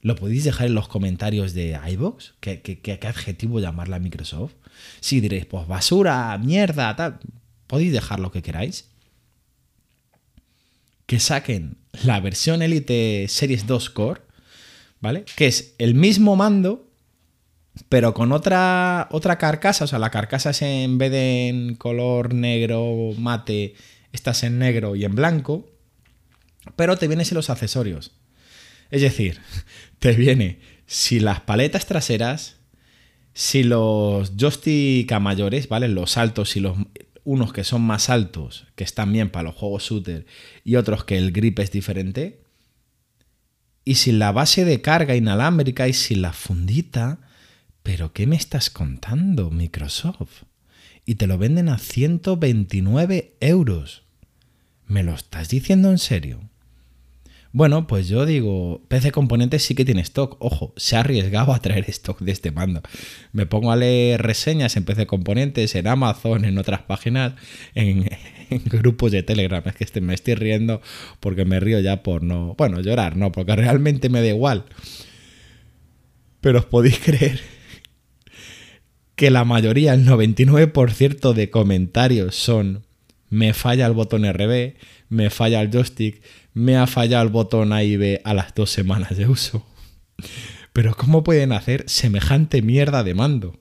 ¿Lo 0.02 0.18
podéis 0.18 0.44
dejar 0.44 0.68
en 0.68 0.76
los 0.76 0.90
comentarios 0.90 1.54
de 1.54 1.80
iVoox? 1.94 2.34
¿Qué, 2.42 2.60
qué, 2.62 2.80
qué- 2.82 3.00
qué 3.00 3.08
adjetivo 3.08 3.62
llamarla 3.62 3.98
Microsoft? 4.00 4.52
Si 5.00 5.22
diréis, 5.22 5.46
pues 5.46 5.68
basura, 5.68 6.38
mierda, 6.38 6.94
tal. 6.98 7.20
Podéis 7.66 7.94
dejar 7.94 8.20
lo 8.20 8.30
que 8.30 8.42
queráis. 8.42 8.90
Que 11.06 11.20
saquen 11.22 11.78
la 12.04 12.20
versión 12.20 12.62
Elite 12.62 13.28
Series 13.30 13.68
2 13.68 13.90
Core, 13.92 14.22
¿vale? 15.00 15.24
Que 15.38 15.48
es 15.48 15.76
el 15.78 15.94
mismo 15.96 16.36
mando, 16.36 16.92
pero 17.90 18.14
con 18.14 18.32
otra, 18.32 19.08
otra 19.12 19.38
carcasa. 19.38 19.86
O 19.86 19.88
sea, 19.88 20.00
la 20.00 20.12
carcasa 20.12 20.52
es 20.52 20.62
en 20.62 20.98
vez 20.98 21.12
de 21.12 21.48
en 21.50 21.76
color 21.76 22.34
negro 22.34 23.12
mate, 23.18 23.76
estás 24.12 24.44
en 24.44 24.60
negro 24.60 24.96
y 24.96 25.06
en 25.06 25.16
blanco. 25.16 25.70
Pero 26.76 26.98
te 26.98 27.08
vienen 27.08 27.26
sin 27.26 27.36
los 27.36 27.50
accesorios. 27.50 28.12
Es 28.92 29.02
decir, 29.02 29.40
te 30.00 30.14
viene 30.14 30.60
si 30.88 31.20
las 31.20 31.42
paletas 31.42 31.86
traseras, 31.86 32.58
si 33.34 33.64
los 33.64 34.34
joystick 34.38 35.12
mayores, 35.20 35.68
¿vale? 35.68 35.88
Los 35.88 36.18
altos 36.18 36.56
y 36.56 36.60
los 36.60 36.78
unos 37.26 37.52
que 37.52 37.64
son 37.64 37.82
más 37.82 38.10
altos, 38.10 38.68
que 38.76 38.84
están 38.84 39.12
bien 39.12 39.30
para 39.30 39.44
los 39.44 39.56
juegos 39.56 39.84
shooter, 39.84 40.26
y 40.64 40.76
otros 40.76 41.04
que 41.04 41.18
el 41.18 41.32
grip 41.32 41.60
es 41.60 41.72
diferente. 41.72 42.44
Y 43.84 43.96
sin 43.96 44.20
la 44.20 44.32
base 44.32 44.64
de 44.64 44.82
carga 44.82 45.16
inalámbrica 45.16 45.88
y 45.88 45.94
sin 45.94 46.22
la 46.22 46.34
fundita. 46.34 47.20
¿Pero 47.86 48.14
qué 48.14 48.26
me 48.26 48.36
estás 48.36 48.72
contando, 48.72 49.52
Microsoft? 49.52 50.46
Y 51.06 51.16
te 51.16 51.28
lo 51.28 51.38
venden 51.38 51.70
a 51.70 51.78
129 51.78 53.36
euros. 53.40 54.02
¿Me 54.88 55.04
lo 55.04 55.14
estás 55.14 55.50
diciendo 55.50 55.92
en 55.92 56.00
serio? 56.00 56.50
Bueno, 57.52 57.86
pues 57.86 58.08
yo 58.08 58.26
digo, 58.26 58.82
PC 58.88 59.12
Componentes 59.12 59.62
sí 59.62 59.76
que 59.76 59.86
tiene 59.86 60.02
stock. 60.02 60.36
Ojo, 60.40 60.74
se 60.78 60.96
ha 60.96 61.02
arriesgado 61.02 61.54
a 61.54 61.60
traer 61.60 61.88
stock 61.88 62.20
de 62.22 62.32
este 62.32 62.50
mando. 62.50 62.82
Me 63.34 63.46
pongo 63.46 63.72
a 63.72 63.76
leer 63.76 64.20
reseñas 64.24 64.76
en 64.78 64.84
PC 64.84 65.06
Componentes, 65.06 65.76
en 65.76 65.86
Amazon, 65.86 66.44
en 66.44 66.58
otras 66.58 66.82
páginas, 66.82 67.36
en, 67.76 68.10
grupos 68.66 69.12
de 69.12 69.22
Telegram. 69.22 69.62
Es 69.64 69.76
que 69.76 69.84
este- 69.84 70.02
me 70.02 70.16
estoy 70.16 70.34
riendo 70.34 70.82
porque 71.20 71.46
me 71.46 71.60
río 71.60 71.80
ya 71.82 72.02
por 72.02 72.24
no... 72.24 72.56
Bueno, 72.58 72.82
llorar, 72.82 73.16
no, 73.16 73.32
porque 73.32 73.56
realmente 73.56 74.10
me 74.10 74.22
da 74.22 74.28
igual. 74.30 74.66
Pero 76.42 76.58
os 76.58 76.66
podéis 76.66 76.98
creer 77.06 77.55
que 79.16 79.32
la 79.32 79.46
mayoría, 79.46 79.94
el 79.94 80.06
99% 80.06 81.34
de 81.34 81.50
comentarios 81.50 82.36
son 82.36 82.86
me 83.30 83.54
falla 83.54 83.86
el 83.86 83.94
botón 83.94 84.24
RB, 84.26 84.76
me 85.10 85.30
falla 85.30 85.62
el 85.62 85.72
joystick, 85.72 86.22
me 86.54 86.78
ha 86.78 86.88
fallado 86.88 87.24
el 87.24 87.30
botón 87.30 87.74
A 87.74 87.84
y 87.84 87.98
B 87.98 88.22
a 88.24 88.34
las 88.34 88.54
dos 88.54 88.70
semanas 88.70 89.18
de 89.18 89.28
uso. 89.28 89.66
Pero 90.74 90.96
¿cómo 90.96 91.24
pueden 91.24 91.52
hacer 91.52 91.84
semejante 91.88 92.62
mierda 92.62 93.04
de 93.04 93.14
mando? 93.14 93.60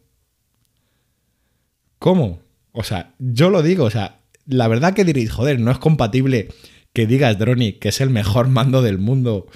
¿Cómo? 1.98 2.42
O 2.72 2.82
sea, 2.82 3.14
yo 3.18 3.50
lo 3.50 3.62
digo, 3.62 3.84
o 3.84 3.90
sea, 3.90 4.20
la 4.46 4.68
verdad 4.68 4.94
que 4.94 5.04
diréis, 5.04 5.30
joder, 5.30 5.60
no 5.60 5.70
es 5.70 5.78
compatible 5.78 6.48
que 6.92 7.06
digas, 7.06 7.38
Droni, 7.38 7.74
que 7.74 7.88
es 7.88 8.00
el 8.00 8.10
mejor 8.10 8.48
mando 8.48 8.82
del 8.82 8.98
mundo, 8.98 9.46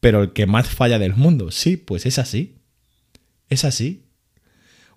pero 0.00 0.22
el 0.22 0.32
que 0.32 0.46
más 0.46 0.68
falla 0.68 0.98
del 0.98 1.14
mundo. 1.14 1.50
Sí, 1.50 1.76
pues 1.76 2.06
es 2.06 2.18
así. 2.18 2.56
Es 3.48 3.64
así. 3.64 4.05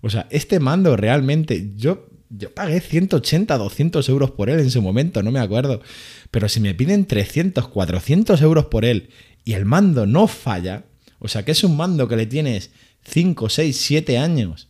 O 0.00 0.10
sea, 0.10 0.26
este 0.30 0.60
mando 0.60 0.96
realmente, 0.96 1.72
yo, 1.76 2.08
yo 2.30 2.52
pagué 2.54 2.80
180, 2.80 3.56
200 3.56 4.08
euros 4.08 4.30
por 4.30 4.50
él 4.50 4.60
en 4.60 4.70
su 4.70 4.82
momento, 4.82 5.22
no 5.22 5.30
me 5.30 5.40
acuerdo. 5.40 5.80
Pero 6.30 6.48
si 6.48 6.60
me 6.60 6.74
piden 6.74 7.06
300, 7.06 7.68
400 7.68 8.40
euros 8.42 8.66
por 8.66 8.84
él 8.84 9.10
y 9.44 9.54
el 9.54 9.64
mando 9.64 10.06
no 10.06 10.26
falla, 10.26 10.84
o 11.18 11.28
sea, 11.28 11.44
que 11.44 11.52
es 11.52 11.64
un 11.64 11.76
mando 11.76 12.08
que 12.08 12.16
le 12.16 12.26
tienes 12.26 12.70
5, 13.04 13.48
6, 13.48 13.76
7 13.76 14.18
años. 14.18 14.68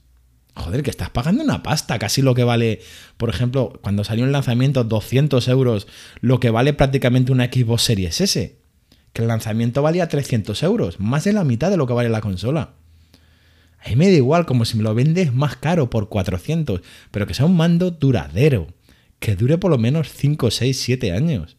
Joder, 0.55 0.83
que 0.83 0.91
estás 0.91 1.11
pagando 1.11 1.45
una 1.45 1.63
pasta, 1.63 1.99
casi 1.99 2.23
lo 2.23 2.35
que 2.35 2.45
vale, 2.45 2.81
por 3.17 3.31
ejemplo, 3.31 3.79
cuando 3.83 4.03
salió 4.05 4.25
en 4.25 4.33
lanzamiento 4.33 4.83
200 4.83 5.47
euros, 5.49 5.87
lo 6.21 6.41
que 6.41 6.51
vale 6.51 6.73
prácticamente 6.73 7.33
una 7.33 7.47
Xbox 7.47 7.83
Series 7.83 8.21
S. 8.21 8.59
Que 9.13 9.23
el 9.23 9.29
lanzamiento 9.29 9.81
valía 9.83 10.09
300 10.09 10.63
euros, 10.65 11.01
más 11.01 11.25
de 11.25 11.33
la 11.33 11.45
mitad 11.45 11.71
de 11.71 11.77
lo 11.77 11.87
que 11.87 11.93
vale 11.93 12.09
la 12.09 12.21
consola. 12.21 12.75
A 13.85 13.89
mí 13.89 13.97
me 13.97 14.11
da 14.11 14.17
igual, 14.17 14.47
como 14.47 14.65
si 14.65 14.77
me 14.77 14.83
lo 14.83 14.95
vendes 14.95 15.33
más 15.33 15.57
caro 15.57 15.89
por 15.89 16.09
400, 16.09 16.83
pero 17.11 17.27
que 17.27 17.35
sea 17.35 17.47
un 17.47 17.57
mando 17.57 17.91
duradero, 17.91 18.69
que 19.19 19.37
dure 19.37 19.59
por 19.59 19.71
lo 19.71 19.79
menos 19.79 20.13
5, 20.13 20.51
6, 20.51 20.81
7 20.81 21.13
años. 21.13 21.57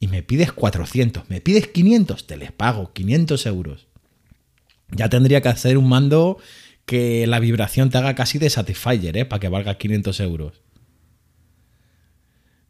Y 0.00 0.08
me 0.08 0.22
pides 0.22 0.52
400, 0.52 1.28
me 1.28 1.40
pides 1.40 1.68
500, 1.68 2.26
te 2.26 2.36
les 2.36 2.52
pago 2.52 2.92
500 2.92 3.46
euros. 3.46 3.86
Ya 4.90 5.08
tendría 5.08 5.40
que 5.40 5.48
hacer 5.48 5.78
un 5.78 5.88
mando 5.88 6.38
que 6.86 7.26
la 7.26 7.40
vibración 7.40 7.90
te 7.90 7.98
haga 7.98 8.14
casi 8.14 8.38
de 8.38 8.50
Satisfyer, 8.50 9.16
¿eh? 9.16 9.24
Para 9.24 9.40
que 9.40 9.48
valga 9.48 9.76
500 9.76 10.20
euros. 10.20 10.62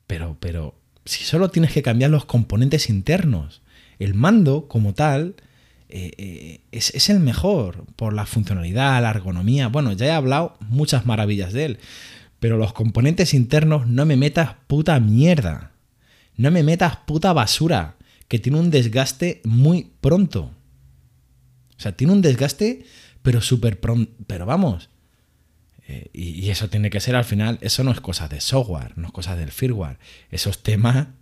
Pero, 0.06 0.37
pero, 0.40 0.75
si 1.04 1.25
solo 1.25 1.50
tienes 1.50 1.72
que 1.72 1.82
cambiar 1.82 2.10
los 2.10 2.25
componentes 2.25 2.88
internos, 2.90 3.62
el 3.98 4.14
mando 4.14 4.68
como 4.68 4.94
tal 4.94 5.37
eh, 5.88 6.12
eh, 6.18 6.61
es, 6.71 6.95
es 6.95 7.09
el 7.09 7.21
mejor 7.21 7.87
por 7.97 8.12
la 8.12 8.26
funcionalidad, 8.26 9.00
la 9.02 9.11
ergonomía. 9.11 9.68
Bueno, 9.68 9.92
ya 9.92 10.07
he 10.07 10.11
hablado 10.11 10.57
muchas 10.61 11.07
maravillas 11.07 11.52
de 11.52 11.64
él, 11.64 11.78
pero 12.40 12.59
los 12.59 12.73
componentes 12.73 13.33
internos 13.33 13.87
no 13.87 14.04
me 14.04 14.16
metas 14.16 14.57
puta 14.66 15.00
mierda. 15.00 15.73
No 16.37 16.50
me 16.50 16.62
metas 16.62 16.97
puta 17.07 17.33
basura, 17.33 17.97
que 18.28 18.38
tiene 18.38 18.59
un 18.59 18.71
desgaste 18.71 19.40
muy 19.45 19.90
pronto. 20.00 20.52
O 21.76 21.80
sea, 21.80 21.92
tiene 21.92 22.12
un 22.12 22.23
desgaste, 22.23 22.85
pero 23.23 23.40
súper 23.40 23.80
pronto. 23.80 24.12
Pero 24.26 24.47
vamos. 24.47 24.90
Eh, 25.88 26.11
y, 26.12 26.45
y 26.45 26.50
eso 26.50 26.68
tiene 26.68 26.90
que 26.90 27.00
ser 27.00 27.16
al 27.16 27.25
final, 27.25 27.59
eso 27.62 27.83
no 27.83 27.90
es 27.90 28.00
cosa 28.00 28.28
de 28.28 28.40
software, 28.40 28.92
no 28.97 29.07
es 29.07 29.12
cosa 29.12 29.37
del 29.37 29.50
firmware. 29.50 29.99
Eso 30.30 30.50
es 30.50 30.59
tema 30.62 31.14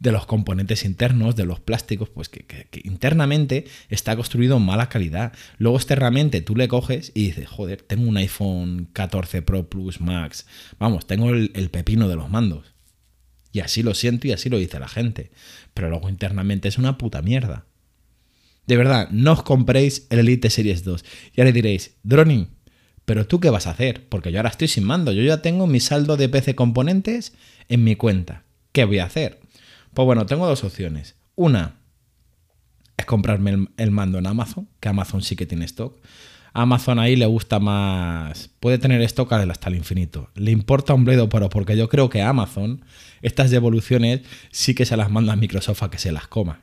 de 0.00 0.12
los 0.12 0.26
componentes 0.26 0.84
internos, 0.84 1.34
de 1.36 1.44
los 1.44 1.60
plásticos, 1.60 2.08
pues 2.08 2.28
que, 2.28 2.68
internamente 2.84 3.66
está 3.88 4.14
construido 4.16 4.56
en 4.56 4.62
mala 4.62 4.88
calidad. 4.88 5.32
Luego 5.58 5.76
externamente 5.76 6.40
tú 6.40 6.54
le 6.54 6.68
coges 6.68 7.12
y 7.14 7.26
dices, 7.26 7.48
joder, 7.48 7.82
tengo 7.82 8.08
un 8.08 8.16
iPhone 8.16 8.88
14 8.92 9.42
Pro 9.42 9.68
Plus 9.68 10.00
Max. 10.00 10.46
Vamos, 10.78 11.06
tengo 11.06 11.30
el, 11.30 11.50
el 11.54 11.70
pepino 11.70 12.08
de 12.08 12.16
los 12.16 12.30
mandos. 12.30 12.74
Y 13.52 13.60
así 13.60 13.82
lo 13.82 13.94
siento 13.94 14.28
y 14.28 14.32
así 14.32 14.48
lo 14.48 14.58
dice 14.58 14.78
la 14.78 14.88
gente. 14.88 15.30
Pero 15.74 15.90
luego 15.90 16.08
internamente 16.08 16.68
es 16.68 16.78
una 16.78 16.98
puta 16.98 17.22
mierda. 17.22 17.66
De 18.66 18.76
verdad, 18.76 19.08
no 19.10 19.32
os 19.32 19.42
compréis 19.42 20.06
el 20.10 20.20
Elite 20.20 20.50
Series 20.50 20.84
2. 20.84 21.04
Ya 21.34 21.44
le 21.44 21.52
diréis, 21.52 21.96
Droni, 22.02 22.48
pero 23.06 23.26
tú 23.26 23.40
qué 23.40 23.48
vas 23.48 23.66
a 23.66 23.70
hacer? 23.70 24.06
Porque 24.10 24.30
yo 24.30 24.38
ahora 24.38 24.50
estoy 24.50 24.68
sin 24.68 24.84
mando. 24.84 25.12
Yo 25.12 25.22
ya 25.22 25.40
tengo 25.40 25.66
mi 25.66 25.80
saldo 25.80 26.18
de 26.18 26.28
PC 26.28 26.54
componentes 26.54 27.32
en 27.70 27.82
mi 27.82 27.96
cuenta. 27.96 28.44
¿Qué 28.72 28.84
voy 28.84 28.98
a 28.98 29.06
hacer? 29.06 29.40
Pues 29.94 30.06
bueno, 30.06 30.26
tengo 30.26 30.46
dos 30.46 30.64
opciones. 30.64 31.16
Una 31.34 31.76
es 32.96 33.06
comprarme 33.06 33.68
el, 33.76 33.90
mando 33.90 34.18
en 34.18 34.26
Amazon, 34.26 34.68
que 34.80 34.88
Amazon 34.88 35.22
sí 35.22 35.36
que 35.36 35.46
tiene 35.46 35.64
stock. 35.64 35.96
Amazon 36.52 36.98
ahí 36.98 37.14
le 37.14 37.26
gusta 37.26 37.60
más. 37.60 38.50
Puede 38.60 38.78
tener 38.78 39.00
stock 39.02 39.32
hasta 39.32 39.68
el 39.68 39.76
infinito. 39.76 40.30
Le 40.34 40.50
importa 40.50 40.94
un 40.94 41.04
bledo, 41.04 41.28
pero 41.28 41.48
porque 41.48 41.76
yo 41.76 41.88
creo 41.88 42.08
que 42.08 42.22
Amazon 42.22 42.84
estas 43.22 43.50
devoluciones 43.50 44.22
sí 44.50 44.74
que 44.74 44.84
se 44.84 44.96
las 44.96 45.10
manda 45.10 45.32
a 45.32 45.36
Microsoft 45.36 45.82
a 45.82 45.90
que 45.90 45.98
se 45.98 46.12
las 46.12 46.26
coma. 46.26 46.62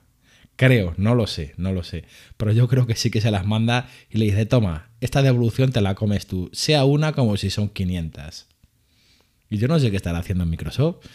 Creo, 0.58 0.94
no 0.98 1.16
lo 1.16 1.28
sé, 1.28 1.54
no 1.58 1.74
lo 1.74 1.84
sé. 1.84 2.06
Pero 2.38 2.52
yo 2.52 2.68
creo 2.68 2.88
que 2.88 2.96
sí 2.96 3.12
que 3.12 3.22
se 3.22 3.32
las 3.32 3.46
manda 3.46 3.90
y 4.10 4.18
le 4.18 4.26
dice, 4.26 4.46
toma, 4.46 4.90
esta 5.02 5.22
devolución 5.22 5.72
te 5.72 5.82
la 5.82 5.96
comes 5.96 6.28
tú, 6.28 6.50
sea 6.54 6.86
una 6.86 7.12
como 7.12 7.36
si 7.38 7.50
son 7.50 7.70
500. 7.70 8.48
Y 9.50 9.58
yo 9.58 9.68
no 9.68 9.80
sé 9.80 9.92
qué 9.92 9.98
estará 9.98 10.20
haciendo 10.20 10.46
Microsoft 10.46 11.06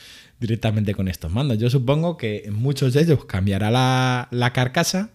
directamente 0.41 0.95
con 0.95 1.07
estos 1.07 1.31
mandos. 1.31 1.59
Yo 1.59 1.71
supongo 1.71 2.17
que 2.17 2.43
en 2.47 2.55
muchos 2.55 2.95
de 2.95 3.03
ellos 3.03 3.25
cambiará 3.27 3.71
la, 3.71 4.29
la 4.31 4.53
carcasa, 4.53 5.11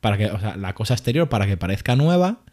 para 0.00 0.16
que, 0.16 0.26
o 0.26 0.40
sea, 0.40 0.56
la 0.56 0.74
cosa 0.74 0.94
exterior 0.94 1.28
para 1.28 1.46
que 1.46 1.56
parezca 1.56 1.96
nueva, 1.96 2.44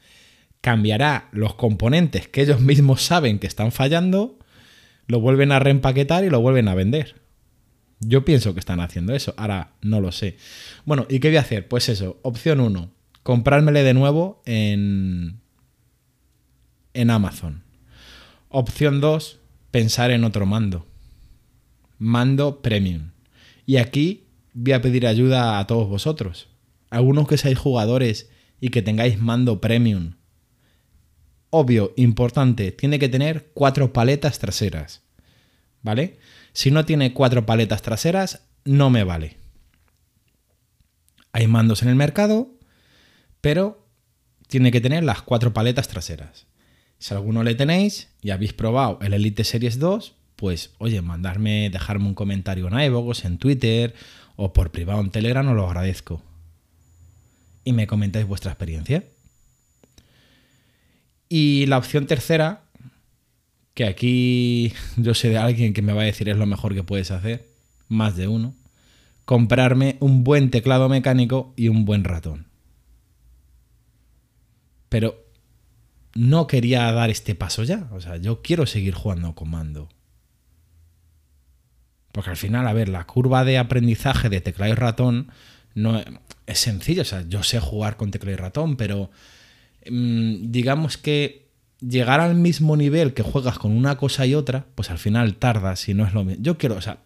cambiará 0.61 1.29
los 1.31 1.55
componentes 1.55 2.27
que 2.27 2.41
ellos 2.41 2.59
mismos 2.59 3.03
saben 3.03 3.39
que 3.39 3.47
están 3.47 3.71
fallando, 3.71 4.39
lo 5.05 5.21
vuelven 5.21 5.51
a 5.51 5.59
reempaquetar 5.59 6.25
y 6.25 6.29
lo 6.29 6.41
vuelven 6.41 6.67
a 6.67 6.75
vender. 6.75 7.21
Yo 7.99 8.25
pienso 8.25 8.53
que 8.53 8.59
están 8.59 8.79
haciendo 8.79 9.15
eso, 9.15 9.33
ahora 9.37 9.71
no 9.81 10.01
lo 10.01 10.11
sé. 10.11 10.37
Bueno, 10.85 11.05
¿y 11.09 11.19
qué 11.19 11.29
voy 11.29 11.37
a 11.37 11.41
hacer? 11.41 11.67
Pues 11.67 11.87
eso, 11.89 12.19
opción 12.21 12.59
1, 12.59 12.91
comprármele 13.23 13.83
de 13.83 13.93
nuevo 13.93 14.41
en, 14.45 15.39
en 16.93 17.09
Amazon. 17.09 17.63
Opción 18.49 19.01
2, 19.01 19.39
pensar 19.71 20.11
en 20.11 20.23
otro 20.23 20.45
mando. 20.45 20.85
Mando 21.97 22.61
premium. 22.61 23.11
Y 23.65 23.77
aquí 23.77 24.27
voy 24.53 24.73
a 24.73 24.81
pedir 24.81 25.07
ayuda 25.07 25.59
a 25.59 25.67
todos 25.67 25.87
vosotros. 25.87 26.49
Algunos 26.89 27.27
que 27.27 27.37
seáis 27.37 27.57
jugadores 27.57 28.29
y 28.59 28.69
que 28.69 28.81
tengáis 28.81 29.19
mando 29.19 29.61
premium. 29.61 30.13
Obvio, 31.49 31.93
importante, 31.95 32.71
tiene 32.71 32.99
que 32.99 33.09
tener 33.09 33.51
cuatro 33.53 33.93
paletas 33.93 34.39
traseras. 34.39 35.03
¿Vale? 35.81 36.19
Si 36.53 36.71
no 36.71 36.85
tiene 36.85 37.13
cuatro 37.13 37.45
paletas 37.45 37.81
traseras, 37.81 38.41
no 38.65 38.89
me 38.89 39.03
vale. 39.03 39.37
Hay 41.31 41.47
mandos 41.47 41.83
en 41.83 41.89
el 41.89 41.95
mercado, 41.95 42.57
pero 43.41 43.87
tiene 44.47 44.71
que 44.71 44.81
tener 44.81 45.03
las 45.03 45.21
cuatro 45.21 45.53
paletas 45.53 45.87
traseras. 45.87 46.47
Si 46.99 47.13
alguno 47.13 47.43
le 47.43 47.53
tenéis 47.53 48.09
y 48.21 48.31
habéis 48.31 48.53
probado 48.53 48.99
el 49.01 49.13
Elite 49.13 49.43
Series 49.43 49.77
2, 49.77 50.16
pues 50.37 50.71
oye, 50.77 51.01
mandarme, 51.01 51.69
dejarme 51.69 52.05
un 52.05 52.13
comentario 52.13 52.67
en 52.67 52.79
iVoox, 52.79 53.25
en 53.25 53.39
Twitter 53.39 53.93
o 54.37 54.53
por 54.53 54.71
privado 54.71 55.01
en 55.01 55.09
Telegram, 55.09 55.45
os 55.47 55.55
lo 55.55 55.67
agradezco. 55.67 56.21
Y 57.65 57.73
me 57.73 57.87
comentáis 57.87 58.25
vuestra 58.25 58.51
experiencia. 58.51 59.03
Y 61.27 61.65
la 61.65 61.79
opción 61.79 62.05
tercera, 62.05 62.61
que 63.73 63.85
aquí 63.85 64.73
yo 64.95 65.13
sé 65.13 65.29
de 65.29 65.39
alguien 65.39 65.73
que 65.73 65.81
me 65.81 65.91
va 65.91 66.03
a 66.03 66.05
decir 66.05 66.29
es 66.29 66.37
lo 66.37 66.45
mejor 66.45 66.75
que 66.75 66.83
puedes 66.83 67.11
hacer, 67.11 67.49
más 67.87 68.15
de 68.15 68.27
uno, 68.27 68.55
comprarme 69.25 69.97
un 69.99 70.23
buen 70.23 70.51
teclado 70.51 70.87
mecánico 70.87 71.51
y 71.57 71.67
un 71.67 71.83
buen 71.83 72.03
ratón. 72.03 72.45
Pero 74.87 75.25
no 76.13 76.45
quería 76.45 76.91
dar 76.91 77.09
este 77.09 77.33
paso 77.33 77.63
ya. 77.63 77.89
O 77.91 77.99
sea, 78.01 78.17
yo 78.17 78.43
quiero 78.43 78.67
seguir 78.67 78.93
jugando 78.93 79.33
con 79.33 79.49
mando. 79.49 79.89
Porque 82.17 82.31
al 82.31 82.37
final, 82.37 82.67
a 82.67 82.73
ver, 82.73 82.89
la 82.89 83.05
curva 83.05 83.45
de 83.45 83.59
aprendizaje 83.59 84.27
de 84.27 84.41
teclado 84.41 84.71
y 84.71 84.75
ratón 84.75 85.29
no 85.75 86.01
es 86.47 86.57
sencillo. 86.57 87.03
O 87.03 87.05
sea, 87.05 87.23
yo 87.29 87.43
sé 87.43 87.59
jugar 87.59 87.95
con 87.95 88.09
teclado 88.09 88.33
y 88.33 88.37
ratón, 88.37 88.75
pero 88.75 89.11
mmm, 89.87 90.49
digamos 90.51 90.97
que 90.97 91.51
llegar 91.79 92.19
al 92.19 92.33
mismo 92.33 92.75
nivel 92.75 93.13
que 93.13 93.21
juegas 93.21 93.59
con 93.59 93.71
una 93.71 93.99
cosa 93.99 94.25
y 94.25 94.33
otra, 94.33 94.65
pues 94.73 94.89
al 94.89 94.97
final 94.97 95.35
tardas 95.35 95.87
y 95.89 95.93
no 95.93 96.07
es 96.07 96.15
lo 96.15 96.23
mismo. 96.23 96.41
Yo 96.41 96.57
quiero, 96.57 96.77
o 96.77 96.81
sea, 96.81 97.03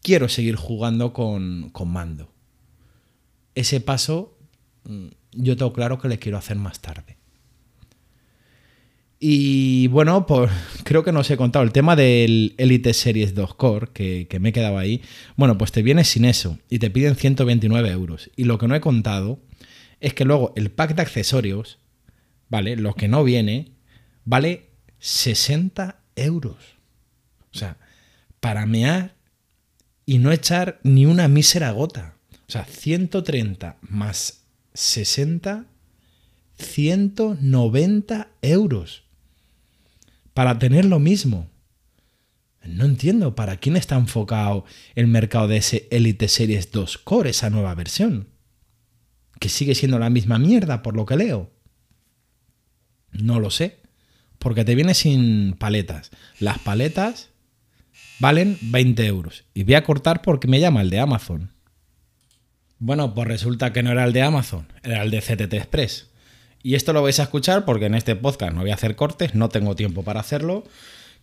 quiero 0.00 0.30
seguir 0.30 0.56
jugando 0.56 1.12
con, 1.12 1.68
con 1.68 1.90
mando. 1.92 2.32
ese 3.54 3.82
paso 3.82 4.38
mm, 4.84 5.08
yo 5.32 5.54
tengo 5.58 5.74
claro 5.74 5.98
que 5.98 6.08
le 6.08 6.18
quiero 6.18 6.38
hacer 6.38 6.56
más 6.56 6.80
tarde. 6.80 7.18
Y 9.18 9.86
bueno, 9.88 10.26
pues 10.26 10.50
creo 10.84 11.02
que 11.04 11.12
no 11.12 11.20
os 11.20 11.30
he 11.30 11.36
contado 11.36 11.64
el 11.64 11.72
tema 11.72 11.96
del 11.96 12.54
Elite 12.58 12.94
Series 12.94 13.34
2 13.34 13.54
Core, 13.54 13.88
que, 13.92 14.26
que 14.28 14.40
me 14.40 14.50
he 14.50 14.52
quedado 14.52 14.78
ahí. 14.78 15.02
Bueno, 15.36 15.56
pues 15.58 15.72
te 15.72 15.82
vienes 15.82 16.08
sin 16.08 16.24
eso 16.24 16.58
y 16.68 16.78
te 16.78 16.90
piden 16.90 17.16
129 17.16 17.90
euros. 17.90 18.30
Y 18.36 18.44
lo 18.44 18.58
que 18.58 18.68
no 18.68 18.74
he 18.74 18.80
contado 18.80 19.40
es 20.00 20.14
que 20.14 20.24
luego 20.24 20.52
el 20.56 20.70
pack 20.70 20.94
de 20.94 21.02
accesorios, 21.02 21.78
¿vale? 22.48 22.76
Lo 22.76 22.94
que 22.94 23.08
no 23.08 23.24
viene, 23.24 23.72
vale 24.24 24.70
60 24.98 25.98
euros. 26.16 26.56
O 27.52 27.58
sea, 27.58 27.78
para 28.40 28.66
mear 28.66 29.14
y 30.06 30.18
no 30.18 30.32
echar 30.32 30.80
ni 30.82 31.06
una 31.06 31.28
mísera 31.28 31.70
gota. 31.70 32.16
O 32.46 32.52
sea, 32.52 32.64
130 32.64 33.78
más 33.80 34.44
60, 34.74 35.66
190 36.58 38.28
euros. 38.42 39.03
Para 40.34 40.58
tener 40.58 40.84
lo 40.84 40.98
mismo. 40.98 41.50
No 42.64 42.84
entiendo 42.84 43.34
para 43.34 43.56
quién 43.56 43.76
está 43.76 43.96
enfocado 43.96 44.64
el 44.94 45.06
mercado 45.06 45.48
de 45.48 45.58
ese 45.58 45.88
Elite 45.90 46.28
Series 46.28 46.72
2 46.72 46.98
Core, 46.98 47.30
esa 47.30 47.50
nueva 47.50 47.74
versión. 47.74 48.28
Que 49.38 49.48
sigue 49.48 49.74
siendo 49.74 49.98
la 49.98 50.10
misma 50.10 50.38
mierda 50.38 50.82
por 50.82 50.96
lo 50.96 51.06
que 51.06 51.16
leo. 51.16 51.50
No 53.12 53.40
lo 53.40 53.50
sé. 53.50 53.80
Porque 54.38 54.64
te 54.64 54.74
viene 54.74 54.94
sin 54.94 55.54
paletas. 55.54 56.10
Las 56.40 56.58
paletas 56.58 57.30
valen 58.18 58.58
20 58.60 59.06
euros. 59.06 59.44
Y 59.54 59.64
voy 59.64 59.74
a 59.74 59.84
cortar 59.84 60.22
porque 60.22 60.48
me 60.48 60.60
llama 60.60 60.82
el 60.82 60.90
de 60.90 61.00
Amazon. 61.00 61.50
Bueno, 62.78 63.14
pues 63.14 63.28
resulta 63.28 63.72
que 63.72 63.82
no 63.82 63.92
era 63.92 64.04
el 64.04 64.12
de 64.12 64.22
Amazon, 64.22 64.66
era 64.82 65.02
el 65.02 65.10
de 65.10 65.20
CTT 65.20 65.54
Express. 65.54 66.10
Y 66.64 66.76
esto 66.76 66.94
lo 66.94 67.02
vais 67.02 67.20
a 67.20 67.24
escuchar 67.24 67.66
porque 67.66 67.84
en 67.84 67.94
este 67.94 68.16
podcast 68.16 68.54
no 68.54 68.62
voy 68.62 68.70
a 68.70 68.74
hacer 68.74 68.96
cortes, 68.96 69.34
no 69.34 69.50
tengo 69.50 69.76
tiempo 69.76 70.02
para 70.02 70.20
hacerlo. 70.20 70.64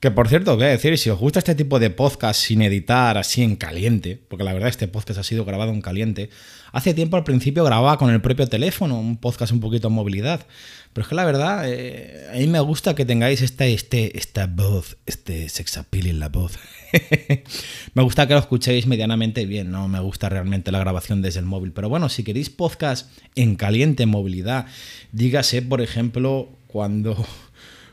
Que 0.02 0.10
por 0.10 0.28
cierto, 0.28 0.56
voy 0.56 0.66
a 0.66 0.70
decir, 0.70 0.98
si 0.98 1.12
os 1.12 1.20
gusta 1.20 1.38
este 1.38 1.54
tipo 1.54 1.78
de 1.78 1.92
podcast 1.92 2.42
sin 2.42 2.64
editar, 2.64 3.20
así 3.20 3.44
en 3.44 3.56
caliente, 3.56 4.20
porque 4.30 4.44
la 4.44 4.52
verdad 4.52 4.70
este 4.70 4.88
podcast 4.88 5.20
ha 5.20 5.24
sido 5.24 5.46
grabado 5.46 5.72
en 5.72 5.82
caliente, 5.82 6.32
hace 6.72 6.96
tiempo 6.96 7.18
al 7.18 7.24
principio 7.24 7.64
grababa 7.64 8.00
con 8.00 8.10
el 8.10 8.20
propio 8.20 8.48
teléfono, 8.48 9.00
un 9.00 9.18
podcast 9.18 9.54
un 9.54 9.60
poquito 9.60 9.90
en 9.90 9.94
movilidad. 9.94 10.48
Pero 10.92 11.04
es 11.04 11.08
que 11.08 11.14
la 11.14 11.24
verdad, 11.24 11.66
eh, 11.68 12.32
a 12.34 12.38
mí 12.40 12.48
me 12.48 12.60
gusta 12.62 12.96
que 12.96 13.06
tengáis 13.06 13.44
este, 13.44 13.74
este, 13.74 14.18
esta 14.18 14.48
voz, 14.48 14.98
este 15.06 15.48
sex 15.50 15.78
appeal 15.78 16.08
en 16.08 16.20
la 16.20 16.30
voz. 16.30 16.58
me 17.94 18.02
gusta 18.02 18.28
que 18.28 18.34
lo 18.34 18.40
escuchéis 18.40 18.88
medianamente 18.88 19.46
bien, 19.46 19.70
no 19.70 19.88
me 19.88 20.00
gusta 20.00 20.30
realmente 20.30 20.72
la 20.72 20.80
grabación 20.80 21.22
desde 21.22 21.42
el 21.42 21.46
móvil. 21.46 21.74
Pero 21.74 21.90
bueno, 21.90 22.10
si 22.10 22.24
queréis 22.24 22.50
podcast 22.50 23.08
en 23.36 23.56
caliente, 23.56 24.02
en 24.02 24.10
movilidad, 24.10 24.66
dígase, 25.12 25.62
por 25.62 25.80
ejemplo, 25.80 26.50
cuando 26.66 27.24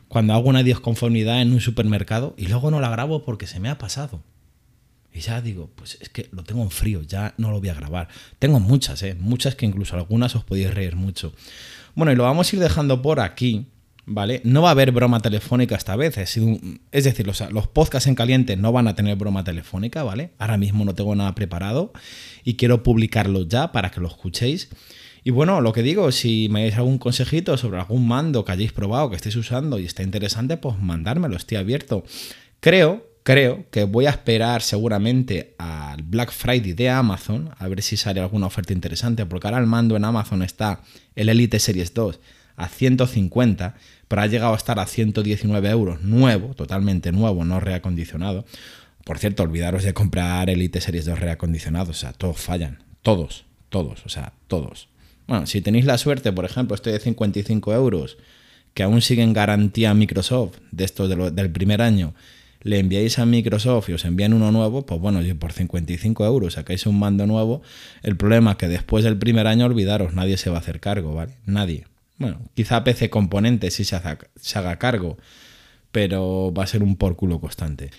cuando 0.09 0.33
hago 0.33 0.49
una 0.49 0.63
disconformidad 0.63 1.41
en 1.41 1.53
un 1.53 1.61
supermercado 1.61 2.35
y 2.37 2.47
luego 2.47 2.71
no 2.71 2.81
la 2.81 2.91
grabo 2.91 3.25
porque 3.25 3.47
se 3.47 3.61
me 3.61 3.69
ha 3.69 3.79
pasado. 3.79 4.23
Y 5.13 5.21
ya 5.21 5.41
digo, 5.41 5.71
pues 5.75 5.99
es 6.01 6.09
que 6.09 6.29
lo 6.33 6.45
tengo 6.45 6.63
en 6.63 6.71
frío, 6.71 7.03
ya 7.03 7.35
no 7.39 7.51
lo 7.51 7.61
voy 7.61 7.69
a 7.69 7.75
grabar. 7.75 8.09
Tengo 8.39 8.61
muchas, 8.61 9.03
¿eh? 9.03 9.15
muchas 9.19 9.55
que 9.55 9.67
incluso 9.67 9.97
algunas 9.97 10.35
os 10.37 10.45
podéis 10.45 10.73
reír 10.73 10.97
mucho. 10.97 11.33
Bueno, 11.95 12.13
y 12.13 12.17
lo 12.17 12.25
vamos 12.25 12.53
a 12.53 12.57
ir 12.57 12.63
dejando 12.63 13.03
por 13.03 13.21
aquí, 13.21 13.67
¿vale? 14.07 14.41
No 14.45 14.63
va 14.63 14.69
a 14.69 14.73
haber 14.73 14.93
broma 14.93 15.21
telefónica 15.21 15.75
esta 15.75 15.97
vez. 15.97 16.19
Es, 16.19 16.35
decir, 17.05 17.27
los, 17.27 17.41
los 17.51 17.67
podcasts 17.67 18.07
en 18.07 18.15
caliente 18.15 18.57
no 18.57 18.71
van 18.71 18.87
a 18.87 18.95
tener 18.95 19.17
broma 19.17 19.45
telefónica, 19.45 20.03
¿vale? 20.05 20.31
Ahora 20.39 20.57
mismo 20.57 20.85
no 20.85 20.95
tengo 20.95 21.15
nada 21.17 21.35
preparado 21.35 21.93
y 22.45 22.55
quiero 22.55 22.83
publicarlo 22.83 23.47
ya 23.49 23.73
para 23.73 23.91
que 23.91 24.01
lo 24.01 24.09
escuchéis. 24.09 24.69
Y 25.25 25.31
bueno, 25.31 25.61
lo 25.61 25.73
que 25.73 25.83
digo, 25.83 26.11
si 26.13 26.49
me 26.51 26.63
dais 26.63 26.77
algún 26.77 26.99
consejito 26.99 27.57
sobre 27.57 27.79
algún 27.79 28.07
mando 28.07 28.45
que 28.45 28.53
hayáis 28.53 28.73
probado, 28.73 29.11
que 29.11 29.17
estéis 29.17 29.37
usando 29.37 29.79
y 29.79 29.85
está 29.85 30.03
interesante, 30.03 30.57
pues 30.57 30.79
mandármelo, 30.79 31.37
estoy 31.37 31.59
abierto. 31.59 32.05
Creo, 32.61 33.07
creo 33.23 33.67
que 33.71 33.85
voy 33.85 34.07
a 34.07 34.11
esperar 34.11 34.63
seguramente 34.63 35.55
al 35.59 36.03
Black 36.03 36.33
Friday 36.33 36.73
de 36.73 36.91
Amazon, 36.91 37.51
a 37.59 37.69
ver 37.69 37.83
si 37.83 37.97
sale 37.97 38.21
alguna 38.21 38.47
oferta 38.47 38.73
interesante, 38.73 39.27
porque 39.27 39.47
ahora 39.47 39.59
el 39.59 39.67
mando 39.67 39.97
en 39.97 40.05
Amazon 40.05 40.43
está 40.43 40.83
el 41.15 41.29
Elite 41.29 41.59
Series 41.59 41.95
2 41.95 42.21
a 42.57 42.69
150, 42.69 43.77
pero 44.09 44.23
ha 44.23 44.27
llegado 44.27 44.53
a 44.53 44.57
estar 44.57 44.79
a 44.79 44.87
119 44.87 45.69
euros, 45.71 46.03
nuevo, 46.03 46.55
totalmente 46.55 47.13
nuevo, 47.13 47.45
no 47.45 47.61
reacondicionado. 47.61 48.45
Por 49.05 49.19
cierto, 49.19 49.43
olvidaros 49.43 49.85
de 49.85 49.95
comprar 49.95 50.51
Elite 50.51 50.81
Series 50.81 51.05
2 51.05 51.19
reacondicionados, 51.19 51.91
o 51.91 52.01
sea, 52.01 52.13
todos 52.13 52.39
fallan, 52.39 52.83
todos, 53.03 53.45
todos, 53.69 54.05
o 54.05 54.09
sea, 54.09 54.33
todos. 54.49 54.89
Bueno, 55.29 55.47
si 55.47 55.61
tenéis 55.61 55.85
la 55.85 55.99
suerte, 55.99 56.33
por 56.33 56.47
ejemplo, 56.47 56.75
este 56.75 56.91
de 56.91 56.99
55 56.99 57.75
euros, 57.75 58.17
que 58.73 58.83
aún 58.83 59.03
sigue 59.03 59.23
en 59.23 59.35
garantía 59.35 59.93
Microsoft, 59.93 60.57
de 60.73 60.85
estos 60.85 61.09
del 61.35 61.51
primer 61.51 61.83
año, 61.83 62.15
le 62.63 62.79
enviáis 62.79 63.19
a 63.19 63.27
Microsoft 63.27 63.91
y 63.91 63.93
os 63.93 64.05
envían 64.07 64.33
uno 64.33 64.51
nuevo, 64.51 64.87
pues 64.87 65.01
bueno, 65.01 65.21
por 65.39 65.53
55 65.53 66.25
euros 66.25 66.55
sacáis 66.55 66.87
un 66.87 66.99
mando 66.99 67.27
nuevo. 67.27 67.61
El 68.03 68.17
problema 68.17 68.53
es 68.53 68.57
que 68.57 68.69
después 68.69 69.05
del 69.05 69.19
primer 69.19 69.47
año, 69.47 69.67
olvidaros, 69.67 70.15
nadie 70.15 70.39
se 70.39 70.49
va 70.49 70.57
a 70.57 70.61
hacer 70.61 70.81
cargo, 70.81 71.15
¿vale? 71.15 71.35
Nadie. 71.45 71.87
Bueno, 72.17 72.41
quizá 72.55 72.83
PC 72.83 73.11
Componentes 73.11 73.75
sí 73.75 73.85
se, 73.85 74.01
se 74.41 74.59
haga 74.59 74.79
cargo, 74.79 75.19
pero 75.93 76.53
va 76.57 76.65
a 76.65 76.67
ser 76.67 76.83
un 76.83 76.97
porculo 76.97 77.39
constante. 77.39 77.91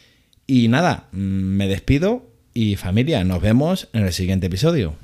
Y 0.47 0.67
nada, 0.67 1.09
mm, 1.11 1.17
me 1.17 1.67
despido 1.67 2.27
y 2.55 2.75
familia, 2.75 3.23
nos 3.23 3.39
vemos 3.39 3.87
en 3.93 4.03
el 4.03 4.13
siguiente 4.13 4.47
episodio. 4.47 4.95